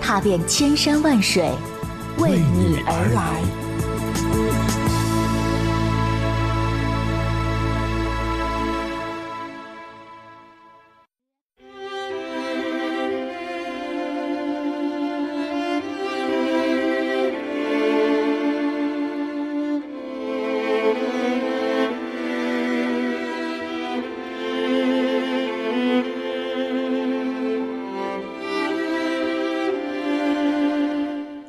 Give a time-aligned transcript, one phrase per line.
[0.00, 1.50] 踏遍千山万水，
[2.18, 3.67] 为你而来。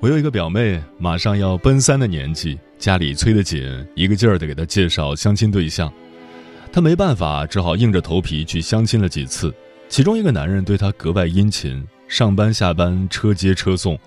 [0.02, 5.92] 我有一个表妹，马上要奔三的年纪，家里催得紧，一个劲儿的给她介绍相亲对象。
[6.72, 9.54] 她没办法，只好硬着头皮去相亲了几次。
[9.90, 14.00] 其中一个男人对她格外殷勤，上班下班车接车送，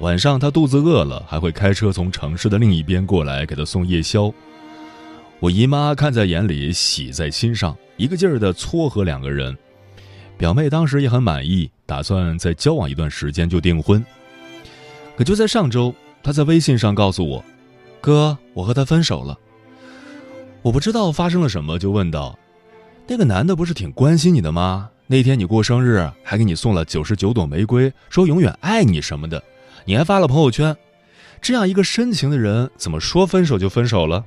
[0.00, 4.30] 晚上她肚子饿了，还会开车从城市的另一边过来给她送夜宵。
[5.38, 9.56] 我姨妈看在眼里，喜在心上，一个劲儿的撮合两个人。
[10.36, 14.04] 表妹当时也很满意，打算再交往一段时间就订婚。
[15.20, 17.44] 可就在上周，他在微信上告诉我
[18.00, 19.38] ：“哥，我和他分手了。”
[20.64, 22.38] 我不知道发生了什么，就问道
[23.06, 24.88] ：“那个男的不是挺关心你的吗？
[25.06, 29.44] 那天你过生日，还给你送了九十九朵玫瑰，说永远爱你什么的，
[29.84, 30.74] 你还发了朋友圈。
[31.42, 34.24] 这样一个深情的人，怎么说分手就分手了？”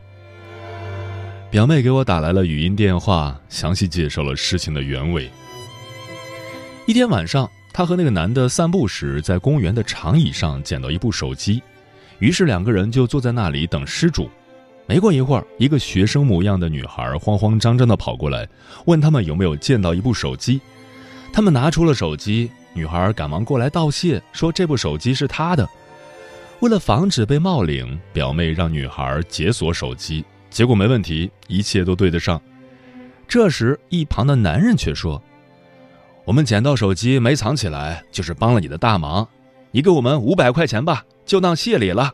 [1.49, 5.27] 表妹给我打来了语音电话，详细介绍了事情的原委。
[6.85, 7.49] 一天晚上。
[7.73, 11.61] 他和那个男的散步时，在公园的长椅上捡到一部手机，
[12.19, 14.29] 于是两个人就坐在那里等失主。
[14.85, 18.47] 没过一会儿，一个学生模样的女孩慌慌张张地跑过来，
[18.85, 20.61] 问他们有没有见到一部手机。
[21.31, 25.67] 他们拿出了手机，女孩赶忙过来道谢，说这部手机是她的。
[26.59, 32.39] 为了防止被冒领，表妹让女孩解锁手机，结果没问题，一切都对得上。
[33.27, 35.19] 这时，一旁的男人却说。
[36.25, 39.27] 我们捡到手机没藏起来，就是帮了你的大忙，
[39.71, 42.11] 你给我们五百块钱吧，就当谢礼了。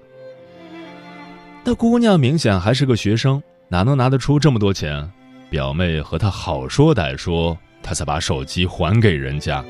[1.63, 5.07] 那姑娘明显还是个学生，哪能拿得出这么多钱？
[5.49, 9.63] 表妹和她好说歹说，她才把手机还给人家。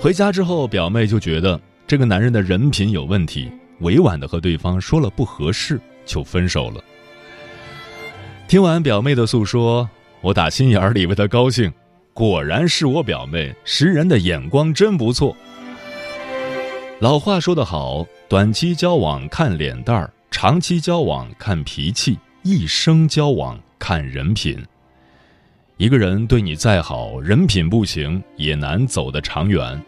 [0.00, 6.82] 回家之后，表妹就觉得这个男人的人品有问题，委婉的和对方说了不合适，就分手了。
[8.48, 9.88] 听完表妹的诉说，
[10.22, 11.70] 我打心眼儿里为她高兴。
[12.20, 15.34] 果然是我表妹，识人的眼光真不错。
[16.98, 24.62] 老话说得好，短期交往看脸蛋儿，长期交往看脾气，一生交往看人品。
[25.78, 29.82] 一个人对你再好，人品不行，也难走得长远。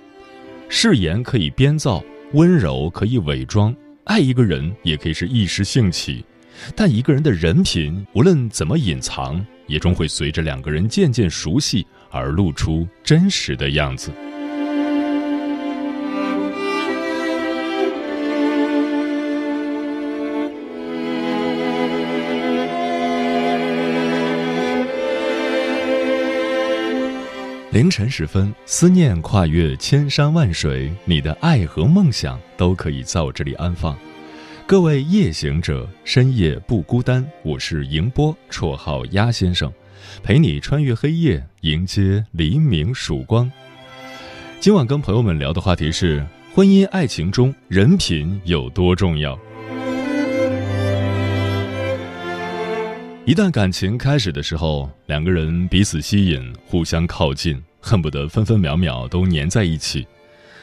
[0.70, 6.24] 誓言可以编造，温柔可以伪装，爱一个人也可以是一时兴起，
[6.74, 11.86] 但一个人的人品，无论怎么隐藏，也终会随着两个人渐渐熟悉。
[12.12, 14.12] 而露出真实的样子。
[27.72, 33.96] 凌晨时分，思念跨越千山万水，你的爱和梦想都可以在我这里安放。
[34.66, 37.26] 各位夜行者，深夜不孤单。
[37.42, 39.72] 我是迎波，绰号鸭先生。
[40.22, 43.50] 陪你穿越黑夜，迎接黎明曙光。
[44.60, 46.24] 今晚跟朋友们聊的话题是：
[46.54, 49.38] 婚姻爱情中人品有多重要？
[53.24, 60.06] 一段感情开始的时候，两个人彼此吸引，互相靠近，恨不得分分秒秒都粘在一起。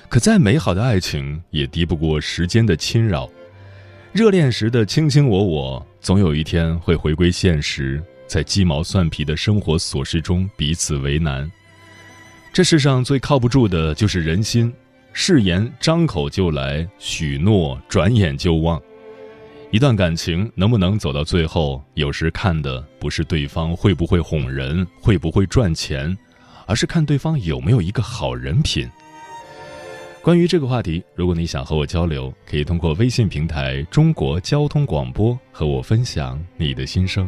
[0.09, 3.29] 可再美好的爱情，也敌不过时间的侵扰。
[4.11, 8.01] 热恋时的卿卿我我，总有一天会回归现实。
[8.29, 11.51] 在鸡毛蒜皮的生活琐事中彼此为难，
[12.53, 14.71] 这世上最靠不住的就是人心。
[15.13, 18.79] 誓言张口就来，许诺转眼就忘。
[19.71, 26.15] 一段感情能不能走到最后，有时看的不是对方会不会哄人，会不会赚钱，
[26.67, 28.87] 而是看对方有没有一个好人品。
[30.21, 37.27] 关于这个话题，如果你想和我交流，可以通过微信平台“中国交通广播”和我分享你的心声。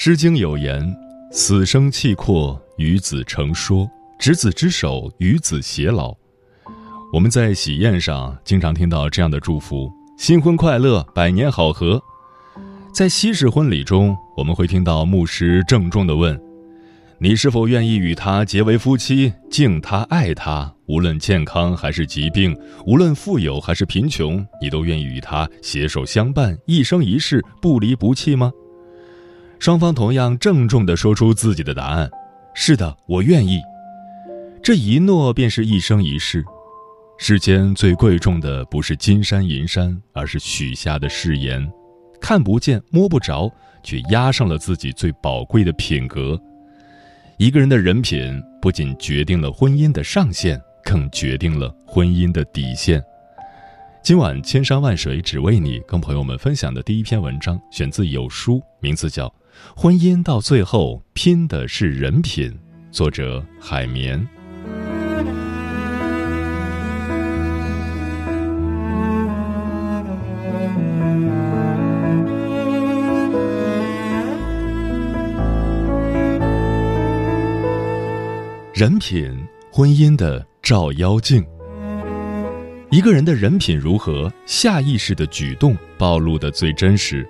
[0.00, 0.96] 诗经》有言
[1.32, 3.84] ：“死生契阔，与子成说；
[4.16, 6.14] 执子之手，与子偕老。”
[7.12, 12.00] 我们在喜宴上经常听到这样的祝福：“新婚快乐，百年好合。”
[12.94, 16.40] 在西式婚礼中，我们会听到牧师郑重地问
[17.18, 20.72] ：“你是否愿意与他结为夫妻，敬他爱他？
[20.86, 22.56] 无论健康还是疾病，
[22.86, 28.52] 无论富有还是贫穷，你都愿意与他携手相伴，一生一世，不离不弃吗？”
[29.58, 32.08] 双方同样郑重地说出自己的答案
[32.54, 33.60] ：“是的，我愿意。”
[34.62, 36.44] 这一诺便是一生一世。
[37.18, 41.68] 世间最贵重的不是金山银山，而是许下的誓言。
[42.20, 43.50] 看不见摸不着，
[43.82, 46.40] 却压上了自己最宝贵的品格。
[47.36, 53.02] 一个人的人品不仅决定了婚姻的上限，更决定了婚姻的底线。
[54.02, 59.32] 今晚千山万水只为你，跟朋友们分享的第一篇文章选自有书，名字叫。
[59.76, 62.52] 婚姻到最后拼的是人品，
[62.90, 64.26] 作者海绵。
[78.74, 79.36] 人品，
[79.72, 81.44] 婚姻的照妖镜。
[82.90, 87.28] 一个人的人品如何，下意识的举动暴露的最真实。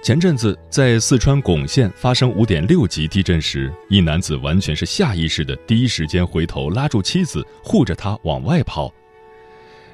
[0.00, 8.92] 前阵子在四川珙县发生五点六级地震时，一男子完全是下意识的第一时间回头拉住妻子，护着她往外跑。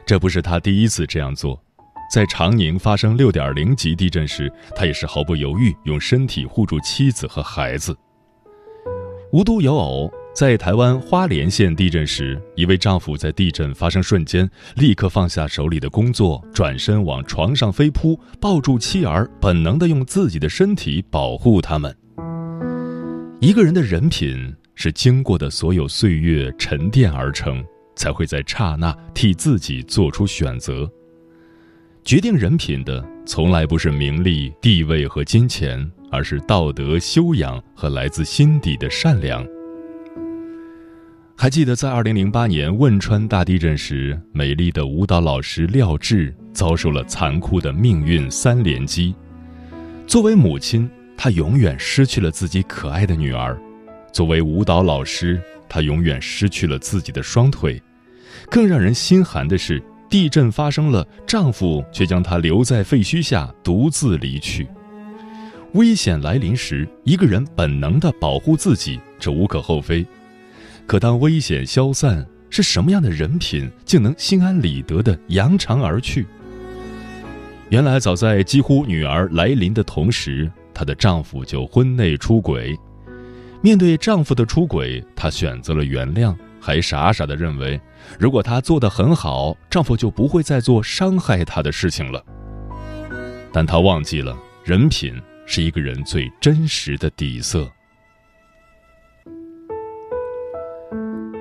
[0.07, 1.59] 这不是他第一次这样做，
[2.13, 7.97] 在长宁发生六点零级地震时，他也是毫不犹豫用身体护住妻子和孩子。
[9.33, 10.13] 无独有偶。
[10.35, 21.97] 在台湾花莲县地震时，一位丈夫在地震发生瞬间立刻放下手里的工作，转身往床上飞扑，抱住妻儿，本能的用自己的身体保护他们。
[23.41, 27.65] 一个人的人品是经过的所有岁月沉淀而成，
[27.95, 30.91] 才会在刹那替自己做出选择。
[32.03, 39.47] 决定人品的从来不是名利、地位和金钱，而是道德修养和来自心底的善良。
[41.37, 49.15] 还记得在二零零八年汶川大地震时，美丽的舞蹈老师廖智遭受了残酷的命运三连击。
[50.07, 53.57] 作为母亲，她永远失去了自己可爱的女儿；
[54.13, 57.83] 作为舞蹈老师，她永远失去了自己的双腿。
[58.49, 64.67] 更让人心寒的是，地震发生了，丈夫却将她留在废墟下，独自离去。
[65.73, 70.07] 危险来临时，一个人本能的保护自己，这无可厚非。
[70.87, 76.27] 可当危险消散，是什么样的人品竟能心安理得的扬长而去？
[77.71, 82.79] 原来，早在几乎女儿来临的同时，她的丈夫就婚内出轨。
[83.63, 87.81] 面对丈夫的出轨，她选择了原谅，还傻傻的认为，
[88.19, 92.23] 如果她做得很好，丈夫就不会再做伤害她的事情了。
[93.51, 95.15] 但她忘记了，人品
[95.47, 97.69] 是一个人最真实的底色。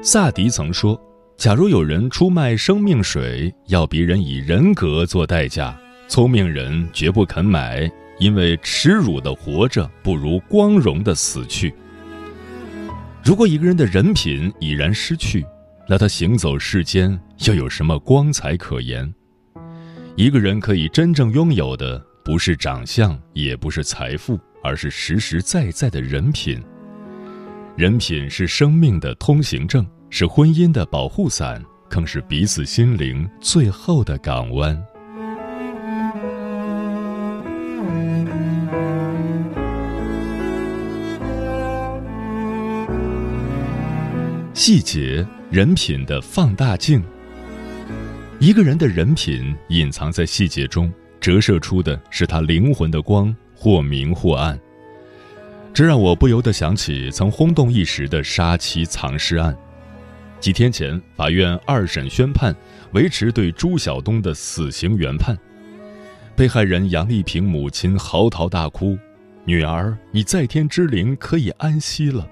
[0.06, 1.02] 萨迪曾说
[1.38, 5.80] ：“假如有人出卖生命水，要别人以人格做代价，
[6.10, 11.74] 聪明人绝不肯买，因为耻辱的活着不如光荣的死去。
[13.24, 15.46] 如果一个人的人品已然失去，
[15.88, 19.12] 那他行走世间又有什么光彩可言？
[20.18, 26.62] 一个人可以真正拥有的，不是长相，也不是财富，而是实实在在的人品。”
[27.76, 34.80] 人品是生命的通行证是婚姻的保护伞更是彼此心灵最后的港湾。
[44.54, 47.04] 细节人品的放大镜。
[48.40, 54.60] 一个人的人品隐藏在细节中折射出的是他灵魂的光或明或暗。
[55.74, 59.58] 这让我不由得想起曾轰动一时的杀妻藏尸案。
[60.40, 62.56] 几天前，法院二审宣判，
[62.92, 65.36] 维持对朱晓东的死刑原判。
[66.36, 68.96] 被害人杨丽萍母亲嚎啕大哭
[69.46, 72.30] ：“女儿，你在天之灵可以安息了。”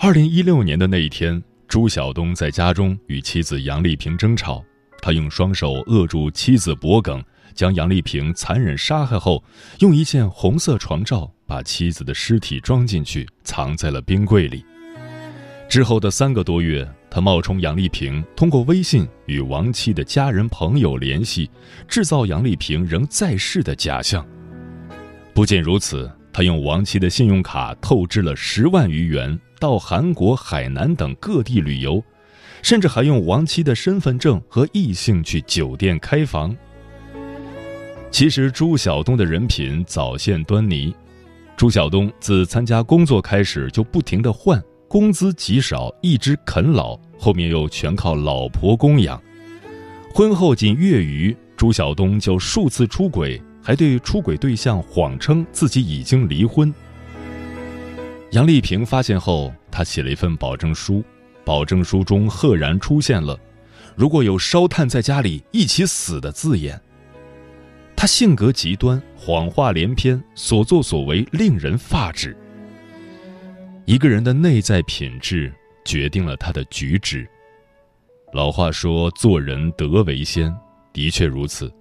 [0.00, 4.64] 二零一六年的那一天，朱晓东在家中与妻子杨丽萍争吵，
[5.02, 7.22] 他用双手扼住妻子脖颈，
[7.52, 9.42] 将杨丽萍残忍杀害后，
[9.80, 14.64] 用一件红色床罩把妻子的尸体装进去，藏在了冰柜里。
[15.68, 21.50] 之后的三个多月，他冒充杨丽萍，通过微信与亡妻的家人朋友联系，
[21.86, 24.26] 制造杨丽萍仍在世的假象。
[25.32, 29.38] 不仅如此，他用亡妻的信用卡透支了十万余元。
[29.58, 32.02] 到韩国、海南等各地旅游，
[32.62, 36.52] 甚至还用亡妻的身份证和异性去酒店开房。
[38.12, 40.94] 其实朱晓东的人品早现端倪。
[41.56, 49.20] 朱晓东自参加工作开始就不停的换，工资极少，一直啃老，后面又全靠老婆供养。
[50.12, 56.72] 婚后仅月余，朱晓东就数次出轨，还对出轨对象谎称自己已经离婚。
[58.32, 61.02] 杨丽萍发现后，他写了一份保证书，
[61.46, 63.38] 保证书中赫然出现了
[63.96, 66.78] “如果有烧炭在家里一起死”的字眼。
[68.02, 72.36] 他性格极端，谎话连篇，所作所为令人发指。
[73.84, 75.54] 一个人的内在品质
[75.84, 77.24] 决定了他的举止。
[78.32, 80.52] 老话说“做人德为先”，
[80.92, 81.72] 的确如此，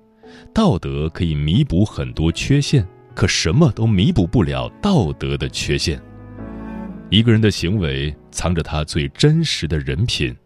[0.54, 6.00] 道德可以弥补很多缺陷，可什么都弥补不了道德的缺陷。
[7.10, 10.38] 一个人的行为藏着他最真实的人品，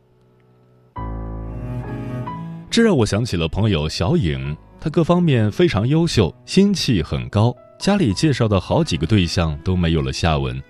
[2.70, 10.62] 这让我想起了朋友小颖，他各方面非常优秀，心气很高，家里介绍的好几个对象都没有了下文。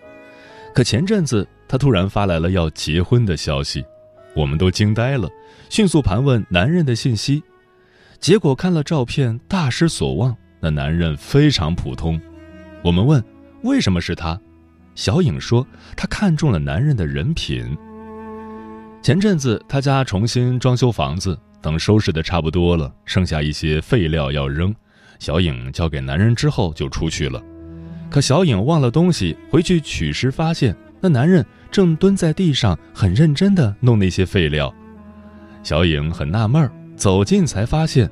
[0.74, 3.84] 可前阵子他突然发来了要结婚的消息，
[4.36, 5.30] 我们都惊呆了，
[5.70, 7.44] 迅速盘问男人的信息，
[8.20, 12.20] 结果看了照片大失所望，那男人非常普通。
[12.84, 13.24] 我们问
[13.64, 14.40] 为什么是他？
[14.96, 17.78] 小颖说：“她看中了男人的人品。
[19.02, 24.72] 前阵子他家重新装修房子，等收拾的差不多了，剩下一些废料要扔。
[25.18, 27.42] 小颖交给男人之后就出去了。
[28.08, 34.72] 可小颖忘了东西，回去取时发现那男人正蹲在地上，很认真地弄那些废料。
[35.64, 38.08] 小颖很纳闷，走近才发现，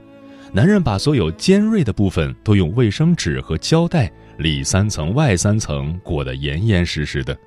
[0.51, 7.37] 男人把所有尖锐的部分都用卫生纸和胶带。”里三层外三层裹得严严实实的，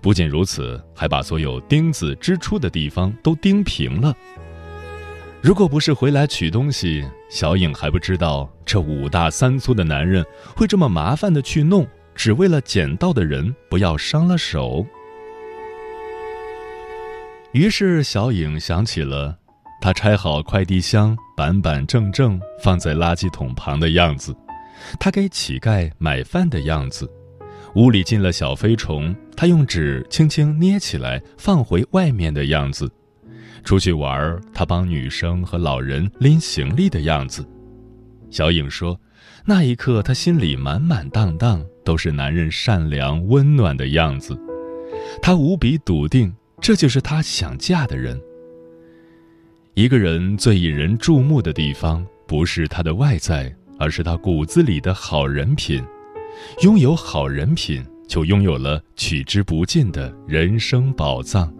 [0.00, 4.14] 不仅如此，还把所有钉子支出的地方都钉平了。
[5.42, 11.84] 如果不是回来取东西，小颖还不知道这五大三粗的男人会这么麻烦的去弄，
[12.14, 14.86] 只为了捡到的人不要伤了手。
[17.50, 19.36] 于是小颖想起了
[19.80, 24.32] 他拆好快递箱，板板正正放在垃圾桶旁的样子。
[25.00, 27.10] 他给乞丐买饭的样子，
[27.74, 32.86] 屋里进了小飞虫，他用纸轻轻捏起来放回外面的样子；
[33.64, 37.46] 出去玩他帮女生和老人拎行李的样子。
[38.30, 38.98] 小颖说
[39.44, 44.38] ：“那一刻，他心里满满当当都是男人善良温暖的样子。”
[45.20, 48.20] 他无比笃定，这就是他想嫁的人。
[49.74, 53.54] 一个人最引人注目的地方，不是他的外在。
[53.78, 55.82] 而是他骨子里的好人品，
[56.62, 61.52] 拥有好人品，就拥有了取之不尽的人生宝藏。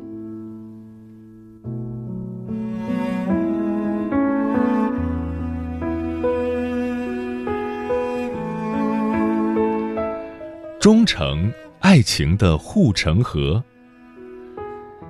[10.82, 11.48] 忠诚，
[11.78, 13.62] 爱情的护城河。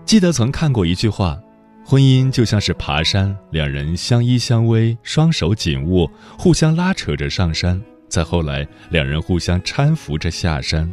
[0.04, 1.40] 记得曾看过一句话。
[1.82, 7.82] 婚姻就像是爬山，两人相依相偎，双手紧握，互相拉扯着上山。
[8.06, 10.92] 再后来，两人互相搀扶着下山。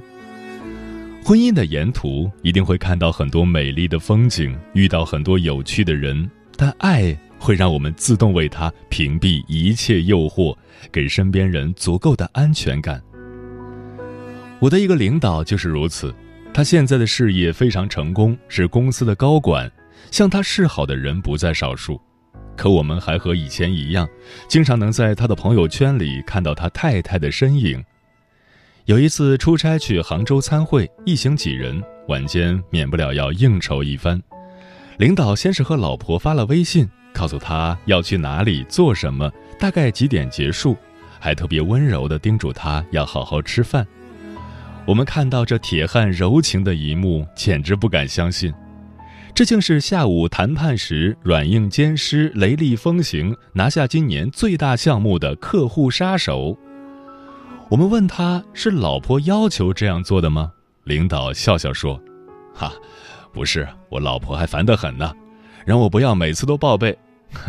[1.25, 10.55] 婚姻的沿途一定会看到很多美丽的风景，遇到很多有趣的人，但爱会让我们自动为他屏蔽一切诱惑，
[10.89, 13.03] 给身边人足够的安全感。
[14.59, 16.13] 我的一个领导就是如此，
[16.53, 19.71] 他现在的事业非常成功，是公司的高管。
[20.11, 21.99] 向他示好的人不在少数，
[22.57, 24.07] 可我们还和以前一样，
[24.47, 27.83] 经常能在他的朋友圈里看到他太太的身影。
[28.85, 34.19] 有一次出差去杭州参会，一行几人，晚间免不了要应酬一番。
[34.97, 40.75] 领导先是和老婆发了微信，告诉他要去哪里做什么，大概几点结束，
[41.19, 43.85] 还特别温柔地叮嘱他要好好吃饭。
[44.89, 48.51] 我们看到这铁汉柔情的一幕，简直不敢相信，
[49.35, 56.57] 这竟是下午谈判时软硬兼施、雷厉风行，拿下今年最大项目的客户杀手。
[57.69, 60.51] 我们问他是老婆要求这样做的吗？
[60.85, 62.01] 领导笑笑说
[62.55, 62.73] ：“哈，
[63.31, 65.13] 不是，我老婆还烦得很呢，
[65.67, 66.97] 让我不要每次都报备。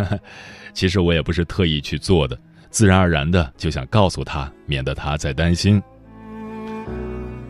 [0.75, 5.83] 其实我也不是特意去做的，自然而然的就想告诉他，免得他再担心。”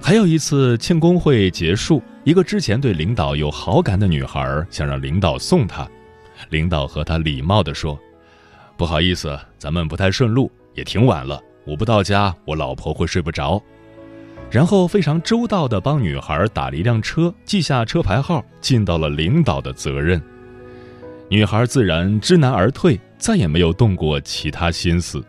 [0.02, 5.88] 还有一次庆功会结束，一个之前对领导有好感的女孩想让领导送她，
[6.48, 7.98] 领导和她礼貌地说
[8.76, 13.62] ：“不好意思，咱们不太顺路，也挺晚了。”我不到家，我老婆会睡不着。
[14.50, 20.20] 然后非常周到的帮女孩打了一辆车，记下车牌号，尽到了领导的责任。
[21.28, 25.22] 女孩自然知难而退，再也没有动过其他心思。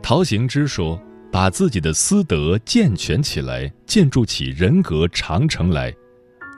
[0.00, 1.00] 陶行知说
[1.34, 5.92] ：“把自己的私德健全起来，建筑起人格长城来。”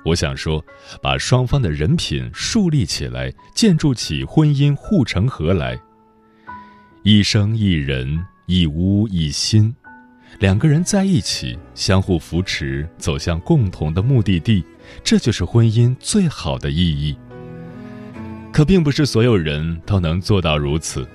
[0.04, 0.62] 我想说，
[1.00, 5.80] 把双方的人品树立起来，建筑起婚姻护城河来。
[7.04, 9.74] 一生一人，一屋一心，
[10.40, 14.62] 两个人在一起，相互扶持，走向共同的目的地，
[15.02, 17.16] 这就是婚姻最好的意义。
[18.52, 21.08] 可并不是所有人都能做到如此。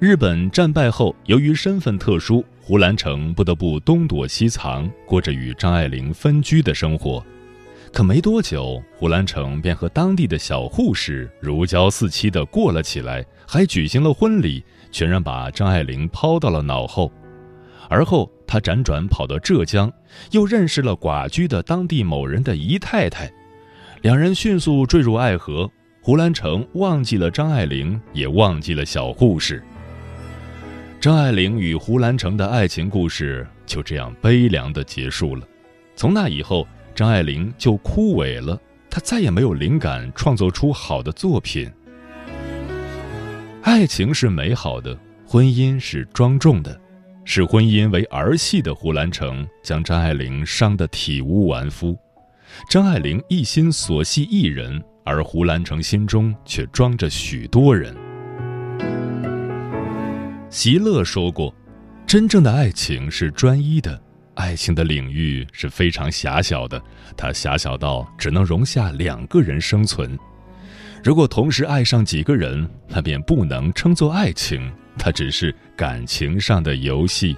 [0.00, 7.20] 日本战败后，由于身份特殊，胡兰成不得不东躲西藏，过着与张爱玲分居的生活。
[7.92, 17.10] 可没多久，胡兰成便和当地的小护士如胶似漆的过了起来，还举行了婚礼，全然把张爱玲抛到了脑后。
[17.90, 19.92] 而后，他辗转跑到浙江，
[20.30, 23.28] 又认识了寡居的当地某人的姨太太，
[24.02, 25.68] 两人迅速坠入爱河。
[26.00, 29.60] 胡兰成忘记了张爱玲，也忘记了小护士。
[31.00, 35.46] 张爱玲与胡兰成的爱情故事就这样悲凉的结束了。
[35.94, 36.66] 从那以后。
[36.94, 41.70] 张爱玲就枯萎了，她再也没有灵感创作出好的作品。
[43.62, 46.76] 爱情是美好的，婚姻是庄重的，
[47.24, 51.96] 视婚姻为儿戏的胡兰成将张爱玲伤得体无完肤。
[52.68, 57.94] 张爱玲一心所系一人，而胡兰成心中却装着许多人。
[60.50, 61.54] 席勒说过
[62.06, 64.00] ：“真正的爱情是专一的。”
[64.34, 66.80] 爱情的领域是非常狭小的，
[67.16, 70.18] 它狭小到只能容下两个人生存。
[71.04, 77.36] 如果同时爱上几个人，那便不能称作爱情，它只是感情上的游戏。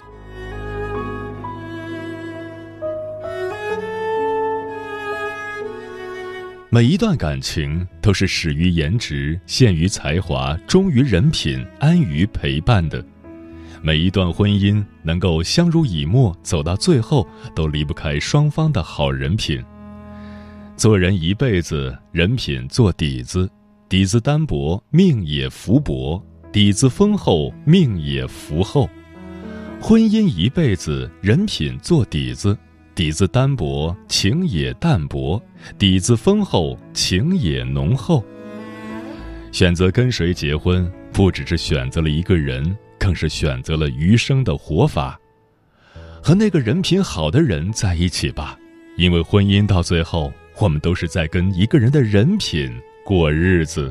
[6.73, 13.05] 每一段感情都是始于颜值，陷于才华，忠于人品，安于陪伴的。
[13.83, 19.61] 每一段婚姻能够相濡以沫走到最后，都离不开双方的好人品。
[20.77, 23.51] 做人一辈子，人品做底子，
[23.89, 28.89] 底子单薄，命也福薄；底子丰厚，命也福厚。
[29.81, 32.57] 婚姻一辈子，人品做底子，
[33.01, 35.41] 底子单薄，情也淡薄；
[35.79, 38.23] 底子丰厚，情也浓厚。
[39.53, 42.77] 选择跟谁结婚，不只是选择了一个人。
[42.99, 45.19] 更是选择了余生的活法，
[46.23, 48.59] 和那个人品好的人在一起吧，
[48.99, 52.71] 因为婚姻到最后，我们都是在跟一个人的人品
[53.03, 53.91] 过日子。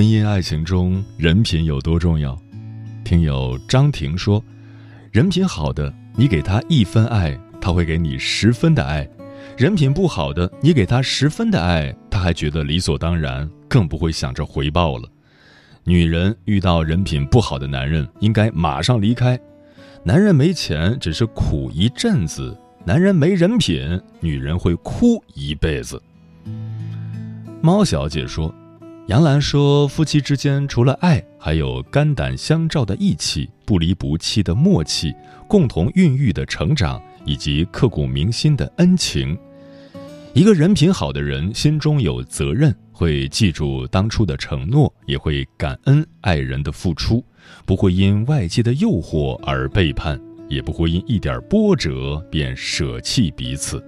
[0.00, 2.34] 婚姻爱情中，人品有多重要？
[3.04, 4.42] 听友张婷说
[5.12, 9.06] ：“人品好的，你给他一分爱，他会给你十分的爱；
[9.58, 15.06] 人品不好的，你给他十分的爱，他还觉得理所当然，更不会想着回报了。
[15.84, 19.38] 女人遇到人品不好的男人，应该马上离开。
[20.02, 26.02] 男人没钱只是苦一阵子，男人没人品，女人会哭一辈子。
[27.60, 28.50] 猫小姐说
[29.10, 35.12] ：“杨澜说，夫妻之间除了爱，还有肝胆相照的义气、不离不弃的默契、
[35.48, 39.36] 共同孕育的成长，以及刻骨铭心的恩情。
[40.32, 47.20] 一个人品好的人，心中有责任，会记住当初的承诺，也会感恩爱人的付出，
[47.66, 53.84] 不会因外界的诱惑而背叛，也不会因一点波折便舍弃彼此。”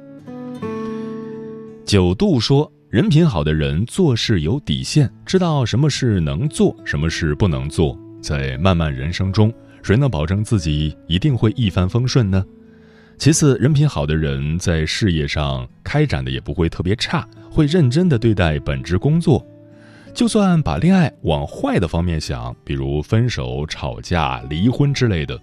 [1.87, 2.69] 九度说。
[2.93, 7.99] 人品好的人做事有底线，知道什么事能做，什么事不能做。
[8.21, 9.51] 在漫漫人生中，
[9.83, 12.45] 谁能保证自己一定会一帆风顺呢？
[13.17, 19.43] 其次，人品好的人在事业上开展的也不会特别差，会认真的对待本职工作。
[20.13, 25.41] 就算把恋爱往坏的方面想，比如分手、吵架、离婚之类的。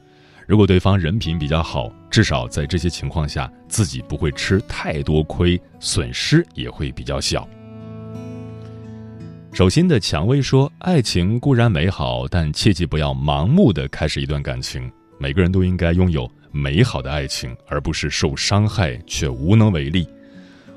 [0.49, 7.47] 如果对方人品比较好，至少在这些情况下，自己不会吃太多亏，损失也会比较小。
[9.53, 14.91] 手心的蔷薇说：“爱情固然美好，但切记不要盲目的开始一段感情。
[15.19, 20.07] 每个人都应该拥有美好的爱情，而不是受伤害却无能为力。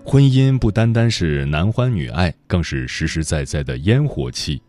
[0.04, 4.60] 婚姻不单单是男欢女爱，更是实实在在的烟火气。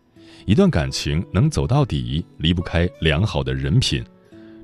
[0.46, 4.02] 一段感情能走到底，离不开良好的人品。”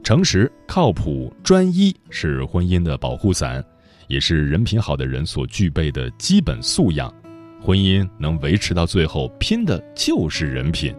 [0.02, 3.64] 诚实、靠谱、专一是婚姻的保护伞，
[4.08, 7.12] 也是人品好的人所具备的基本素养。
[7.60, 10.94] 婚姻能维持到最后，拼的就是人品。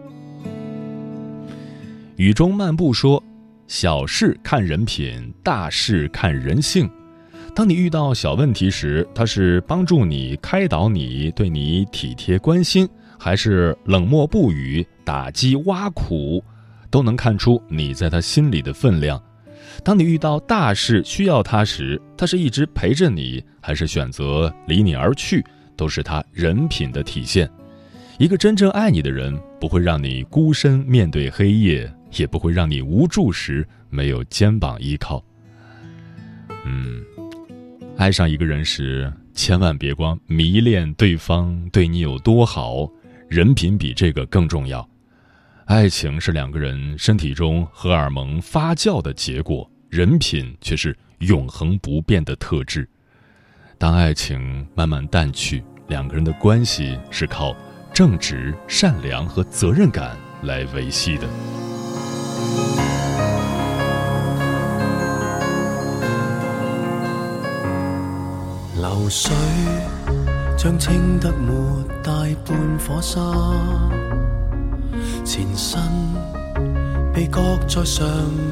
[2.16, 3.22] 雨中漫步说
[3.66, 6.88] ：“小事看人品，大事看人性。
[7.54, 12.88] 当你遇到小问题时，他是帮助你、开导你、对你体贴关心，
[13.18, 16.42] 还是冷漠不语、打击挖苦？”
[16.92, 19.20] 都能看出你在他心里的分量。
[19.82, 25.42] 当你遇到大事需要他时，他是一直陪着你，还是选择离你而去，
[25.74, 27.50] 都是他人品的体现。
[28.18, 35.24] 一个真正爱你的人，不会让你孤身面对黑夜，也不会让你无助时没有肩膀依靠。
[36.66, 37.02] 嗯，
[37.96, 42.86] 爱上一个人时，千万别光迷恋对方对你有多好，
[43.28, 44.86] 人品比这个更重要。
[45.66, 52.86] 爱情是两个人身体中荷尔蒙发酵的结果，人品却是永恒不变的特质。
[53.78, 57.56] 当爱情慢慢淡去，两个人的关系是靠
[57.94, 61.26] 正直、善良和责任感来维系的。
[68.76, 69.34] 流水
[70.58, 72.12] 将清得没大
[72.44, 73.20] 半火沙。
[75.24, 75.80] 前身
[77.12, 78.06] 被搁在上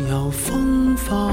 [0.08, 1.30] 游风化，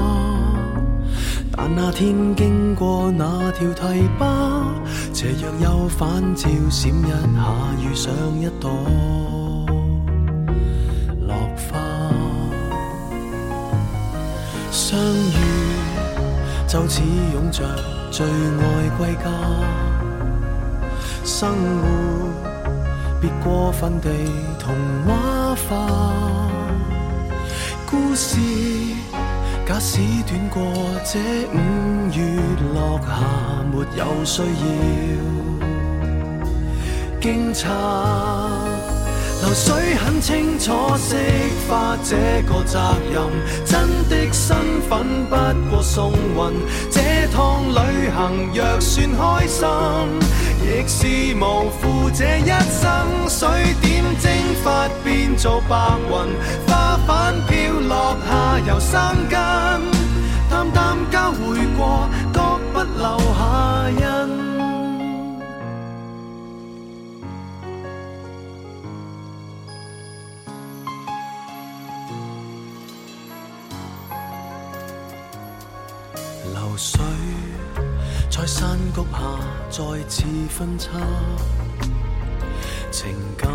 [1.52, 4.64] 但那天经过那条堤坝，
[5.12, 7.10] 斜阳又反照闪一下，
[7.80, 8.70] 遇上一朵
[11.26, 11.78] 落花。
[14.70, 15.38] 相遇
[16.66, 17.00] 就似
[17.34, 17.64] 拥着
[18.10, 19.30] 最爱归家，
[21.24, 21.88] 生活。
[23.20, 24.08] 别过分地
[24.68, 24.76] 童
[25.06, 25.88] 话化，
[27.86, 28.36] 故事
[29.66, 30.60] 假使短过
[31.06, 31.18] 这
[31.54, 31.56] 五
[32.12, 32.20] 月
[32.74, 33.08] 落霞，
[33.72, 34.46] 没有需要
[37.18, 37.64] 惊诧。
[39.40, 41.16] 流水很清楚释
[41.66, 42.78] 化这个责
[43.10, 43.22] 任，
[43.64, 45.34] 真的身份不
[45.70, 46.52] 过送运。
[46.90, 47.00] 这
[47.32, 49.66] 趟旅行若算开心，
[50.68, 53.28] 亦是无负这一生。
[53.28, 53.48] 水
[53.80, 54.30] 点蒸
[54.62, 55.76] 发变做白
[56.10, 56.12] 云，
[56.66, 59.00] 花瓣飘落下又生
[59.30, 59.38] 根，
[60.50, 62.40] 淡淡交会过，各
[62.72, 64.38] 不留下印。
[76.80, 77.00] 水
[78.38, 79.18] 在山谷下
[79.68, 80.92] 再次分叉，
[82.88, 83.50] 情感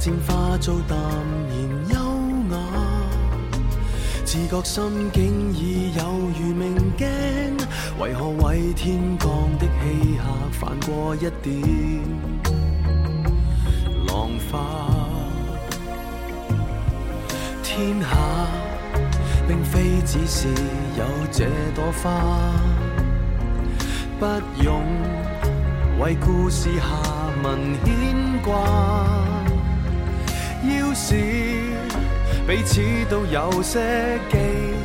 [0.00, 1.56] 渐化做淡然
[1.90, 2.58] 优雅，
[4.24, 6.02] 自觉心境已有
[6.40, 7.06] 如明镜，
[8.00, 10.24] 为何为天降的气客
[10.58, 12.02] 泛过一点
[14.08, 14.98] 浪花？
[17.62, 18.08] 天下。
[19.48, 22.10] 并非只是有这朵花，
[24.22, 24.28] 不
[24.62, 24.80] 用
[25.98, 26.84] 为故事下
[27.42, 28.54] 文牵挂。
[30.62, 31.16] 要是
[32.46, 32.80] 彼此
[33.10, 34.38] 都有些既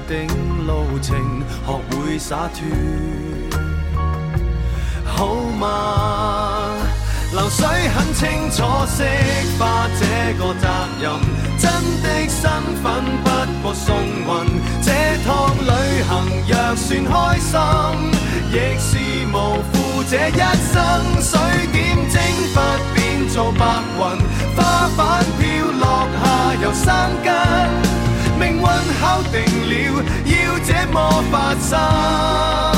[0.07, 0.27] 定
[0.65, 2.65] 路程，学会洒脱，
[5.05, 6.46] 好吗？
[7.33, 9.03] 流水很清楚，释
[9.59, 10.67] 化这个责
[11.01, 11.11] 任。
[11.59, 11.69] 真
[12.01, 12.49] 的身
[12.81, 12.85] 份
[13.23, 13.27] 不
[13.61, 14.27] 过送运，
[14.81, 14.91] 这
[15.25, 15.69] 趟旅
[16.07, 16.09] 行
[16.47, 17.51] 若算开心，
[18.51, 18.97] 亦是
[19.33, 19.35] 无
[19.71, 20.39] 负这一
[20.71, 20.75] 生。
[21.21, 21.39] 水
[21.73, 22.15] 点蒸
[22.53, 22.55] 发
[22.93, 23.65] 变做白
[23.97, 24.01] 云，
[24.55, 26.25] 花瓣飘落下
[26.61, 26.85] 又生
[27.23, 27.27] 根。
[28.39, 28.63] 命运
[29.01, 29.35] 敲定
[29.67, 32.76] 了，要这么发生。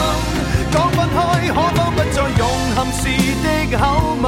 [1.10, 2.44] 分开，可否不再用
[2.76, 3.02] 含时
[3.44, 3.82] 的口
[4.22, 4.26] 吻？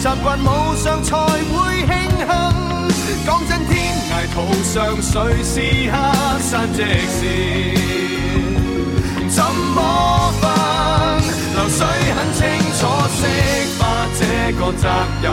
[0.00, 0.42] 习惯无
[0.82, 1.54] 常才会
[1.86, 2.26] 庆幸。
[3.24, 3.72] 讲真，天
[4.10, 5.54] 涯途上谁是
[5.90, 5.94] 黑
[6.42, 6.78] 山即
[7.08, 7.20] 是？
[9.30, 9.76] 怎么
[10.40, 10.44] 分？
[11.54, 12.42] 流水很清
[12.78, 12.80] 楚，
[13.16, 13.18] 释
[13.78, 13.80] 化
[14.18, 14.20] 这
[14.52, 14.84] 个责
[15.22, 15.24] 任。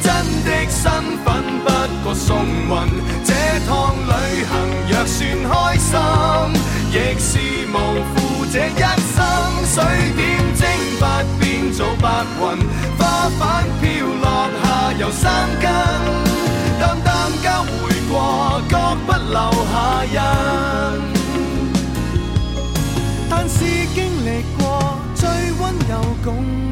[0.00, 0.06] 真
[0.44, 0.82] 的身
[1.24, 1.26] 份
[1.64, 1.66] 不
[2.02, 2.72] 过送运，
[3.24, 3.30] 这
[3.66, 3.70] 趟
[4.06, 4.10] 旅
[4.44, 4.50] 行
[4.88, 5.92] 若算开心，
[6.94, 7.40] 亦是
[7.72, 7.76] 无
[8.14, 9.26] 负这一生，
[9.66, 9.82] 水
[10.14, 10.62] 点蒸
[11.00, 12.42] 发变做白云
[12.96, 15.28] 花瓣飘落下又生
[15.60, 15.68] 根，
[16.78, 17.72] 淡淡交回
[18.08, 18.76] 过，各
[19.06, 19.36] 不留
[19.72, 20.20] 下印，
[23.28, 25.28] 但是经历过最
[25.58, 25.92] 温柔
[26.24, 26.63] 共。